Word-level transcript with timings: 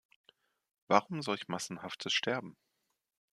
Warum 0.87 1.21
solch 1.21 1.47
massenhaftes 1.47 2.11
Sterben? 2.11 2.57